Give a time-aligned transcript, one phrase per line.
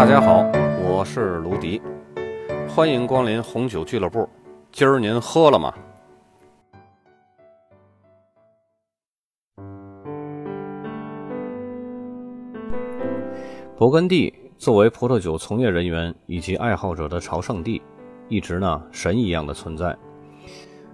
[0.00, 0.50] 大家好，
[0.82, 1.78] 我是卢迪，
[2.66, 4.26] 欢迎光临红酒俱乐部。
[4.72, 5.74] 今儿您喝了吗？
[13.76, 17.82] 勃艮第作为葡萄酒从业人员以及爱好者的朝圣地，
[18.30, 19.94] 一直呢神一样的存在。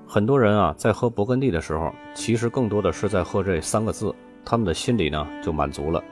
[0.05, 4.13] 很多人啊，在喝勃艮第的时候，其实更多的是在喝这三个字，
[4.45, 6.03] 他们的心里呢就满足了。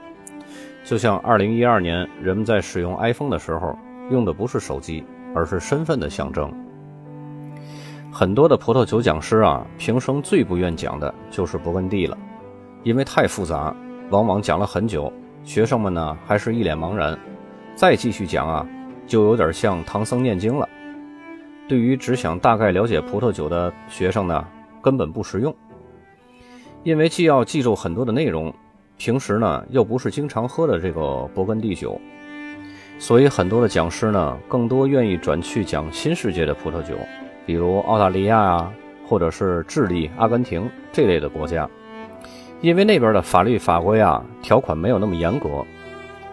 [0.85, 3.75] 就像二零一二年人们在使用 iPhone 的时候，
[4.11, 5.03] 用的不是手机，
[5.33, 6.53] 而是身份的象征。
[8.11, 12.15] 很多的葡萄酒讲师啊，平生最不愿讲的就是勃艮第了，
[12.83, 13.75] 因为太复杂，
[14.11, 15.11] 往往讲了很久，
[15.43, 17.17] 学生们呢还是一脸茫然，
[17.73, 18.63] 再继续讲啊，
[19.07, 20.69] 就有点像唐僧念经了。
[21.67, 24.47] 对于只想大概了解葡萄酒的学生呢，
[24.83, 25.53] 根本不实用，
[26.83, 28.53] 因为既要记住很多的内容。
[28.97, 31.99] 平时呢又不是经常喝的这个勃艮第酒，
[32.97, 36.95] 所以很多的讲师呢更多愿意转去讲新世界的葡萄酒，
[37.45, 38.73] 比如澳大利亚啊，
[39.07, 41.69] 或者是智利、阿根廷这类的国家，
[42.61, 45.65] 因为那边的法律法规啊条款没有那么严格，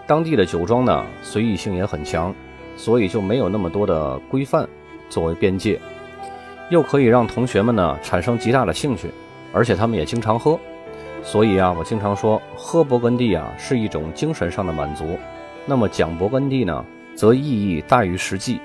[0.06, 2.32] 当地的酒庄呢随意性也很强，
[2.76, 4.68] 所以就没有那么多的规范
[5.10, 5.80] 作为边界，
[6.70, 9.10] 又可以让同学们呢产生极大的兴趣，
[9.52, 10.58] 而且他们也经常喝。
[11.22, 15.04] 所以啊，我经常说，喝勃艮第啊是一种精神上的满足。
[15.64, 18.60] 那么讲勃艮第呢，则意义大于实际。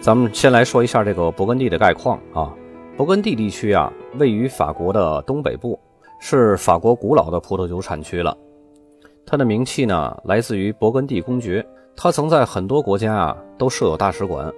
[0.00, 2.54] 咱们先来说一下这个勃艮第的概况啊。
[2.96, 5.78] 勃艮第地区啊，位于法国的东北部，
[6.20, 8.36] 是法国古老的葡萄酒产区了。
[9.26, 14.52] 它的名气呢，来自于勃艮第公爵，他曾在很多国家啊都设有大使馆，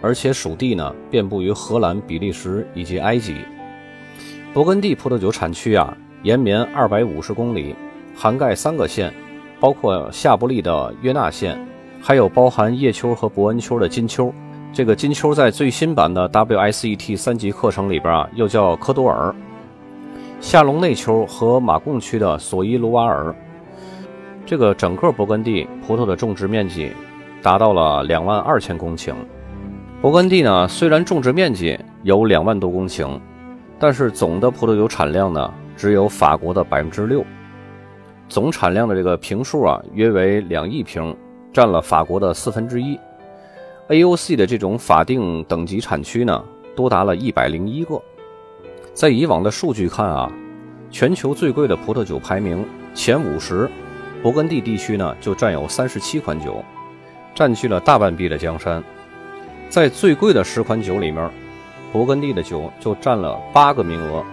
[0.00, 3.36] 而且属地呢遍布于荷兰、比利时以及埃及。
[4.52, 5.96] 勃艮第葡萄酒产区啊。
[6.24, 7.76] 延绵二百五十公里，
[8.16, 9.12] 涵盖三个县，
[9.60, 11.54] 包括夏布利的约纳县，
[12.00, 14.32] 还有包含叶丘和伯恩丘的金丘。
[14.72, 19.34] 这个金丘在最新版的 WSET 三级课程里边啊，又叫科多尔。
[20.40, 23.34] 夏隆内丘和马贡区的索伊卢瓦尔。
[24.46, 26.90] 这个整个勃艮第葡萄的种植面积
[27.42, 29.12] 达到了两万二千公顷。
[30.00, 33.20] 勃艮第呢，虽然种植面积有两万多公顷，
[33.78, 35.52] 但是总的葡萄酒产量呢？
[35.76, 37.24] 只有法国的百分之六，
[38.28, 41.16] 总产量的这个瓶数啊，约为两亿瓶，
[41.52, 42.98] 占了法国的四分之一。
[43.88, 46.42] AOC 的这种法定等级产区呢，
[46.74, 48.00] 多达了一百零一个。
[48.94, 50.32] 在以往的数据看啊，
[50.90, 52.64] 全球最贵的葡萄酒排名
[52.94, 53.68] 前五十，
[54.22, 56.64] 勃艮第地区呢就占有三十七款酒，
[57.34, 58.82] 占据了大半壁的江山。
[59.68, 61.28] 在最贵的十款酒里面，
[61.92, 64.24] 勃艮第的酒就占了八个名额。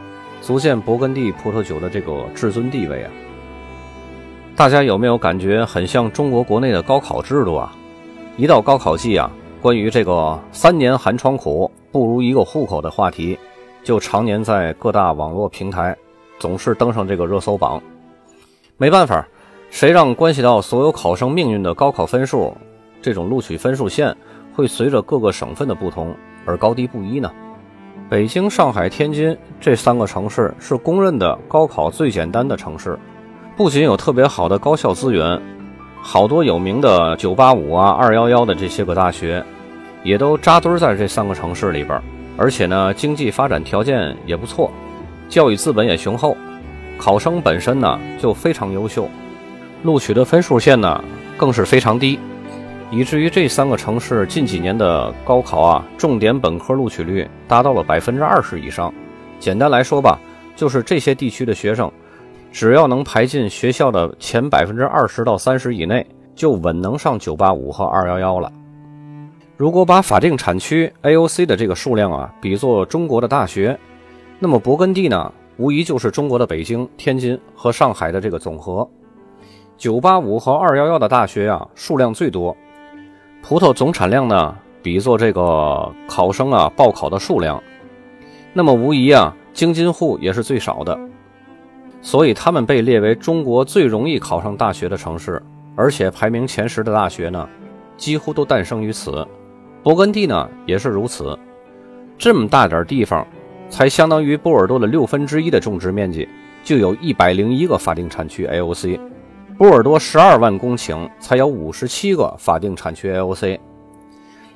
[0.41, 3.11] 足见勃艮第葡萄酒的这个至尊地位啊！
[4.55, 7.71] 大家有没有感觉很像中国国内的高考制度啊？
[8.37, 9.31] 一到高考季啊，
[9.61, 13.37] 关于这个“三年寒窗苦，不如一个户口”的话题，
[13.83, 15.95] 就常年在各大网络平台
[16.39, 17.81] 总是登上这个热搜榜。
[18.77, 19.27] 没办法，
[19.69, 22.57] 谁让关系到所有考生命运的高考分数，
[22.99, 24.15] 这种录取分数线
[24.55, 26.15] 会随着各个省份的不同
[26.45, 27.31] 而高低不一呢？
[28.11, 32.99] 北京、上海、天津这三个城市是公认的高考最简单的城市，
[33.55, 35.41] 不仅有特别好的高校资源，
[36.01, 39.41] 好多有名的985啊、211的这些个大学，
[40.03, 41.97] 也都扎堆在这三个城市里边。
[42.35, 44.69] 而且呢，经济发展条件也不错，
[45.29, 46.35] 教育资本也雄厚，
[46.97, 49.07] 考生本身呢就非常优秀，
[49.83, 51.01] 录取的分数线呢
[51.37, 52.19] 更是非常低。
[52.93, 58.93] 以至于这三个城市近几年的高考啊，重点本科录取率达到了百分之二十以上。
[59.39, 60.19] 简单来说吧，
[60.57, 61.89] 就是这些地区的学生，
[62.51, 68.51] 只要能排进学校的前百分之二十到三十以内，就稳能上九八五和二幺幺了。
[69.55, 73.79] 如果把法定产区 AOC 的这个数量啊比作中国的大学，
[74.37, 78.85] 那么勃艮第呢，无疑就是中国的北京、天津和上海的这个总和。
[79.77, 82.55] 九八五和二幺幺的大学啊，数量最多。
[83.41, 87.61] 葡萄总产量呢，比作这个考生啊报考的数量，
[88.53, 90.97] 那么无疑啊，京津沪也是最少的，
[92.01, 95.41] 所以他们被列为中国最容易考上大学的城市，
[95.75, 97.49] 而且排名前十的大学呢，
[97.97, 99.27] 几乎都诞生于此。
[99.83, 101.37] 勃艮第呢也是如此，
[102.17, 103.25] 这么大点地方，
[103.69, 106.29] 才相当于波尔多的六分之一的种植面积，
[106.63, 108.99] 就有一百零一个法定产区 AOC。
[109.61, 113.59] 波尔多十二万公顷才有五十七个法定产区 AOC，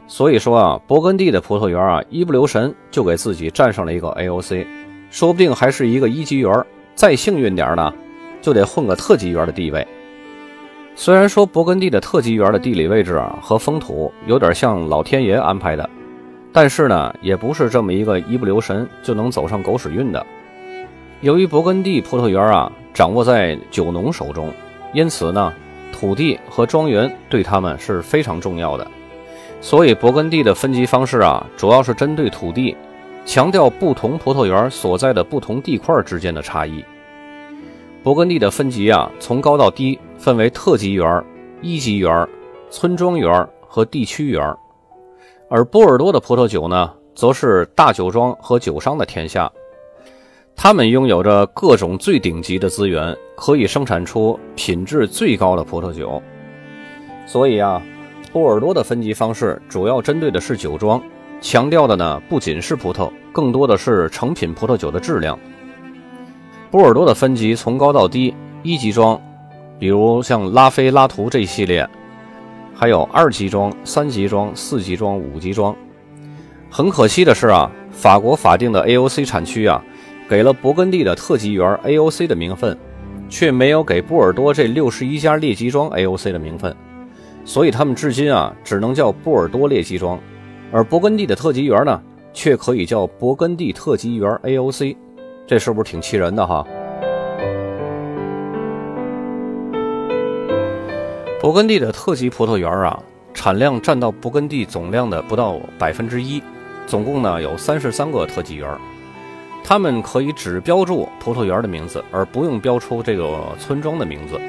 [0.08, 4.66] 所以说啊，勃艮第的葡萄园啊，一不留神就给自己占上了一个 AOC，
[5.12, 6.52] 说不定还是一个一级园，
[6.96, 7.94] 再幸运点呢，
[8.42, 9.88] 就得混个特级园的地位。
[10.96, 15.88] 虽然说勃艮第的特级园的地理位置啊和风土有点像老天爷安排的，
[16.52, 20.26] 但是呢，也不是这么一个一不留神就能走上狗屎运的。
[21.22, 24.52] 由于勃艮第葡萄园啊掌握在酒农手中，
[24.96, 25.54] 因此呢，
[25.92, 28.88] 土地和庄园对他们是非常重要的。
[29.60, 32.78] 所以，勃艮第的分级方式啊，主要是针对土地，
[33.26, 36.82] 强调不同葡萄园所在的不同地块之间的差异。
[38.06, 41.22] 勃艮第的分级啊，从高到低分为特级园、
[41.62, 42.26] 一级园、
[42.70, 44.56] 村庄园和地区园。
[45.50, 49.52] 而波尔多的葡萄酒呢，则是大酒庄和酒商的天下，
[50.56, 56.22] 他们拥有着各种最顶级的资源，可以生产出品质最高的葡萄酒。
[57.28, 57.82] 所以啊，
[58.32, 61.02] 波尔多的分级方式主要针对的是酒庄，
[61.42, 65.38] 强调的呢不仅是葡萄，更多的是成品葡萄酒的质量。
[66.72, 69.22] 波尔多的分级从高到低，一级庄，
[69.78, 71.88] 比如像拉菲、拉图这一系列，
[72.74, 75.76] 还有二级庄、三级庄、四级庄、五级庄。
[76.70, 79.82] 很可惜的是啊，法国法定的 AOC 产区啊，
[80.28, 82.76] 给了勃艮第的特级园 AOC 的名分，
[83.30, 86.76] 却没有给波尔多这六十一家列级庄 AOC 的名分，
[87.46, 90.20] 所以他们至今啊，只能叫波尔多列级庄，
[90.72, 92.02] 而勃艮第的特级园呢，
[92.34, 94.96] 却可以叫勃艮第特级园 AOC。
[95.46, 96.66] 这是不是挺气人的哈？
[101.40, 103.00] 勃艮第的特级葡萄园啊，
[103.32, 106.42] 产量占到勃艮第总量的不到百分之一，
[106.88, 108.68] 总共呢有三十三个特级园，
[109.68, 114.40] 他们可以只标注葡萄园的名字，而不用标出这个村庄的名字。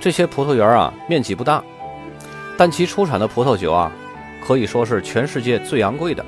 [0.00, 1.60] 这些葡萄园啊，面积不大，
[2.56, 3.90] 但其出产的葡萄酒啊，
[4.40, 6.24] 可以说是全世界最昂贵的。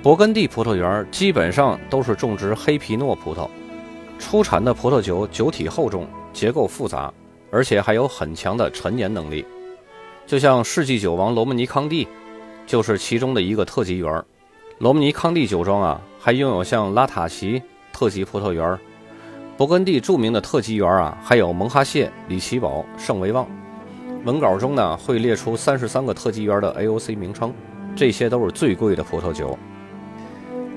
[0.00, 3.48] 勃艮第葡萄园基本上都是种植黑皮诺葡萄，
[4.20, 7.12] 出产的葡萄酒酒体厚重，结构复杂，
[7.50, 9.44] 而且还有很强的陈年能力。
[10.24, 12.06] 就像世纪酒王罗姆尼康帝，
[12.64, 14.24] 就是其中的一个特级园。
[14.78, 17.62] 罗姆尼康帝酒庄啊，还拥有像拉塔奇
[17.92, 18.78] 特级葡萄园。
[19.58, 23.46] 勃艮第著名的特级园啊，还有蒙哈谢、里奇堡、圣维旺。
[24.24, 27.52] 文稿中呢，会列出三十三个特级园的 AOC 名称，
[27.94, 29.58] 这些都是最贵的葡萄酒。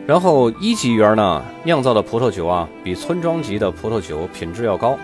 [0.05, 4.99] 然后一级园呢，酿造的葡萄酒啊，比村庄级的葡萄酒品质要高，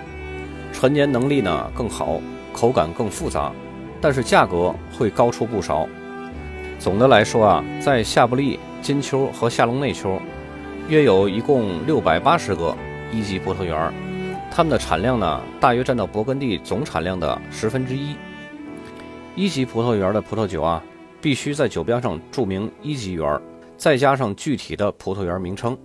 [0.74, 2.20] 陈年能力呢更好，
[2.52, 3.50] 口感更复杂，
[4.02, 5.88] 但是价格会高出不少。
[6.80, 10.22] 总的来说啊，在夏布利、金丘和夏隆内丘，
[10.90, 12.76] 约有一共六百八十个
[13.14, 13.94] 一级葡萄园，
[14.52, 18.14] 它们的产量呢，大约占到勃艮第总产量的十分之一。
[19.38, 20.84] 一级葡萄园的葡萄酒啊，
[21.22, 23.42] 必须在酒标上注明一级园。
[23.78, 25.78] 再加上具体的葡萄园名称，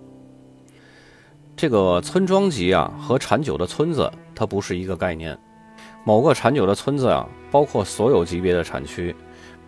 [1.55, 5.37] 这个村庄级啊和产酒的村子它不是一个概念。
[6.03, 9.15] 某个产酒的村子啊，包括所有级别的产区，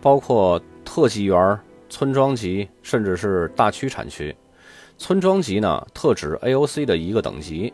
[0.00, 1.58] 包括特级园、
[1.94, 4.34] 村庄级，甚至是大区产区。
[4.96, 7.70] 村庄级呢，特指 AOC 的一个等级。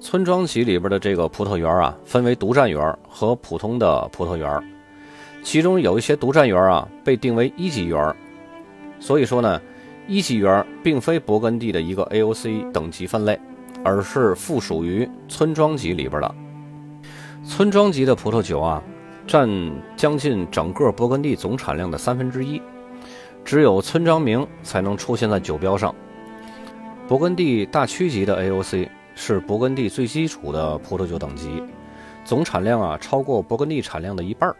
[0.00, 4.60] 村庄级里边的这个葡萄园啊，分为独占园和普通的葡萄园，
[5.44, 8.12] 其中有一些独占园啊，被定为一级园。
[8.98, 9.62] 所以说呢，
[10.08, 13.38] 一级园并非勃艮第的一个 AOC 等级分类，
[13.84, 16.34] 而是附属于村庄级里边的。
[17.44, 18.82] 村庄级的葡萄酒啊，
[19.24, 19.48] 占
[19.96, 22.60] 将近整个勃艮第总产量的三分之一，
[23.48, 25.94] 只有村庄名才能出现在酒标上。
[27.08, 31.62] 勃艮第大区级的 AOC 是勃艮第最基础的葡萄酒等级，
[32.26, 34.54] 总产量啊超过勃艮第产量的一半，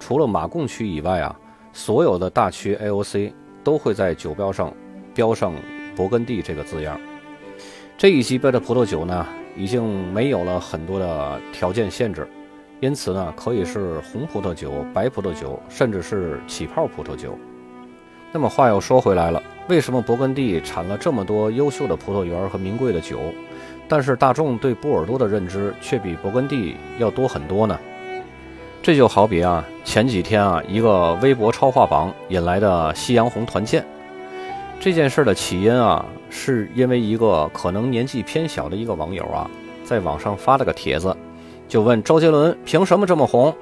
[0.00, 1.38] 除了马贡区以外啊，
[1.72, 3.32] 所有的大区 AOC。
[3.62, 4.70] 都会在酒标上
[5.14, 5.54] 标上
[5.96, 7.00] “勃艮第”这个字样。
[7.96, 9.26] 这一级别的葡萄酒呢，
[9.56, 12.28] 已经没有了很多的条件限制，
[12.80, 17.38] 因此呢，可以是红葡萄酒、白葡萄酒，甚至是起泡葡萄酒。
[18.36, 23.20] 那么话又说回来了，为什么勃艮第产了这么多优秀的葡萄园和名贵的酒，
[23.86, 27.78] 但是大众对波尔多的认知却比勃艮第要多很多呢？
[28.82, 33.86] 这就好比啊，前几天啊，一个微博超话榜引来的夕阳红团建。
[34.80, 39.48] 这件事的起因啊，是因为一个可能年纪偏小的一个网友啊，
[39.84, 41.16] 在网上发了个帖子，
[41.68, 43.54] 就问周杰伦凭什么这么红？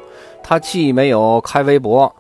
[0.42, 2.12] 他既没有开微博，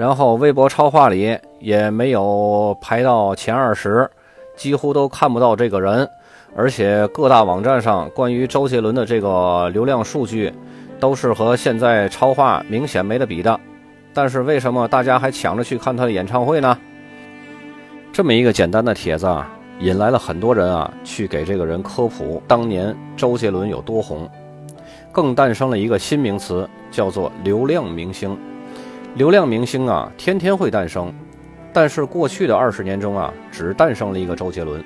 [0.00, 4.10] 然后微博超话里也没有排到前二十，
[4.56, 6.08] 几乎都看不到这个人，
[6.56, 10.50] 而且各大网站上关于周杰伦的这个流量数据。
[10.98, 13.58] 都是和现在超话明显没得比的，
[14.14, 16.78] 但是为什么大家还抢着去看他的演唱会呢？
[18.10, 24.26] 这么一个简单的帖子啊，引来了很多人啊去给这个人科普当年周杰伦有多红。
[25.12, 28.38] 更诞生了一个新名词，叫做流量明星。
[29.16, 31.12] 流量明星啊，天天会诞生，
[31.72, 34.82] 但是过去的二十年中啊，只诞生了一个周杰伦。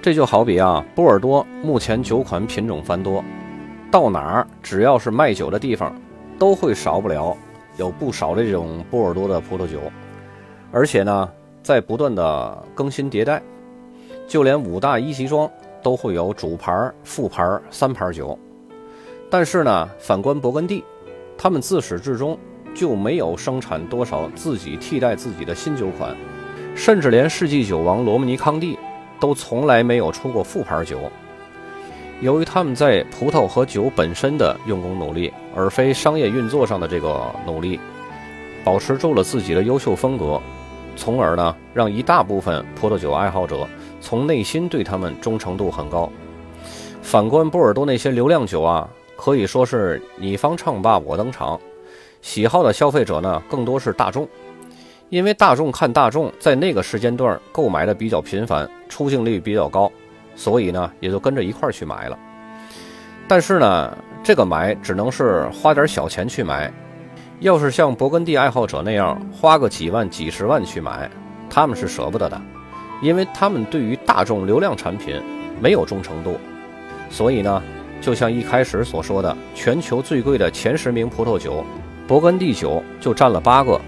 [0.00, 3.22] 这就好比啊，波尔多目前酒款品种繁多，
[3.90, 5.94] 到哪儿只要是卖酒的地方，
[6.38, 7.36] 都会少不了
[7.76, 9.80] 有不少的这种波尔多的葡萄酒，
[10.72, 11.28] 而且呢，
[11.62, 13.42] 在不断的更新迭代，
[14.26, 15.48] 就连五大一级庄
[15.82, 18.36] 都会有主牌、副牌、三牌酒。
[19.28, 20.82] 但是呢，反观勃艮第，
[21.36, 22.36] 他们自始至终
[22.74, 26.16] 就没有生产多少自己替代自己的新酒款，
[26.74, 28.78] 甚至连世纪酒王罗姆尼康帝
[29.18, 30.98] 都从来没有出过副牌酒。
[32.20, 37.78] 由于他们在葡萄和酒本身的用功努力，而非商业运作上的这个努力，
[38.64, 40.40] 保持住了自己的优秀风格，
[40.96, 43.66] 从而呢，让一大部分葡萄酒爱好者
[44.00, 46.10] 从内心对他们忠诚度很高。
[47.02, 48.88] 反观波尔多那些流量酒啊。
[49.22, 51.60] 可以说是你方唱罢我登场，
[52.22, 54.28] 喜好的消费者呢更多是大众，
[55.08, 59.90] 因为大众看大众在那个时间段购买的比较频繁，出镜率比较高，
[60.36, 62.18] 所以呢也就跟着一块去买了。
[63.26, 66.72] 但是呢，这个买只能是花点小钱去买，
[67.40, 71.10] 要是像勃艮第爱好者那样花个几万、几十万去买，
[71.48, 72.40] 他们是舍不得的，
[73.00, 75.20] 因为他们对于大众流量产品
[75.60, 76.38] 没有忠诚度，
[77.10, 77.62] 所以呢。
[78.02, 81.62] 就像一开始所说的，全球最贵的前十名葡萄酒，
[82.10, 83.80] 勃艮第酒就占了八个。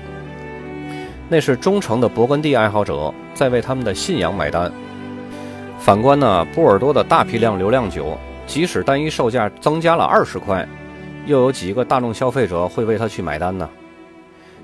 [1.29, 4.71] 那是忠诚的勃艮第爱好者在为他们的信仰买单。
[5.77, 10.65] 反观呢，波尔多的大批量流量酒，即使单一售价增加了二十块，
[11.27, 13.69] 又有几个大众消费者会为他去买单呢？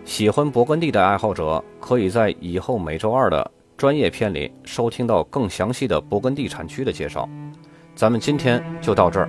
[0.04, 7.28] 喜欢勃艮第的爱好者，可以在以后每周二的专业片里收听到更详细的勃艮第产区的介绍。
[7.96, 9.28] 咱们今天就到这儿。